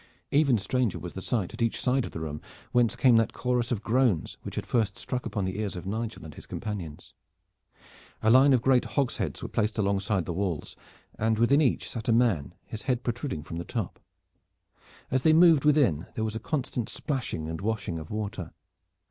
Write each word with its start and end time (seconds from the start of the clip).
Even 0.31 0.57
stranger 0.57 0.97
was 0.97 1.13
the 1.13 1.21
sight 1.21 1.53
at 1.53 1.61
each 1.61 1.79
side 1.79 2.05
of 2.05 2.11
the 2.11 2.19
room, 2.19 2.41
whence 2.71 2.95
came 2.95 3.17
that 3.17 3.33
chorus 3.33 3.71
of 3.71 3.83
groans 3.83 4.35
which 4.41 4.55
had 4.55 4.65
first 4.65 4.97
struck 4.97 5.27
upon 5.27 5.45
the 5.45 5.59
ears 5.59 5.75
of 5.75 5.85
Nigel 5.85 6.25
and 6.25 6.33
his 6.33 6.47
companions. 6.47 7.13
A 8.23 8.31
line 8.31 8.51
of 8.51 8.63
great 8.63 8.83
hogsheads 8.83 9.43
were 9.43 9.47
placed 9.47 9.77
alongside 9.77 10.25
the 10.25 10.33
walls, 10.33 10.75
and 11.19 11.37
within 11.37 11.61
each 11.61 11.87
sat 11.87 12.07
a 12.09 12.13
man, 12.13 12.55
his 12.65 12.81
head 12.81 13.03
protruding 13.03 13.43
from 13.43 13.57
the 13.57 13.63
top. 13.63 13.99
As 15.11 15.21
they 15.21 15.33
moved 15.33 15.65
within 15.65 16.07
there 16.15 16.25
was 16.25 16.35
a 16.35 16.39
constant 16.39 16.89
splashing 16.89 17.47
and 17.47 17.61
washing 17.61 17.99
of 17.99 18.09
water. 18.09 18.53